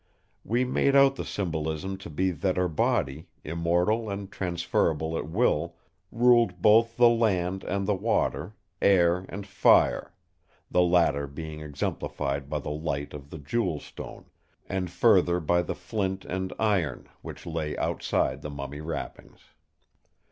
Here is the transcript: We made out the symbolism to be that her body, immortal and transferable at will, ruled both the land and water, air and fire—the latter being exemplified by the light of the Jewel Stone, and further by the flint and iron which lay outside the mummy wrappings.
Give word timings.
We 0.43 0.65
made 0.65 0.95
out 0.95 1.15
the 1.15 1.23
symbolism 1.23 1.95
to 1.99 2.09
be 2.09 2.31
that 2.31 2.57
her 2.57 2.67
body, 2.67 3.27
immortal 3.43 4.09
and 4.09 4.31
transferable 4.31 5.15
at 5.15 5.29
will, 5.29 5.75
ruled 6.11 6.59
both 6.59 6.97
the 6.97 7.07
land 7.07 7.63
and 7.65 7.87
water, 7.87 8.55
air 8.81 9.27
and 9.29 9.45
fire—the 9.45 10.81
latter 10.81 11.27
being 11.27 11.59
exemplified 11.61 12.49
by 12.49 12.57
the 12.57 12.71
light 12.71 13.13
of 13.13 13.29
the 13.29 13.37
Jewel 13.37 13.79
Stone, 13.79 14.25
and 14.67 14.89
further 14.89 15.39
by 15.39 15.61
the 15.61 15.75
flint 15.75 16.25
and 16.25 16.51
iron 16.57 17.07
which 17.21 17.45
lay 17.45 17.77
outside 17.77 18.41
the 18.41 18.49
mummy 18.49 18.81
wrappings. 18.81 19.41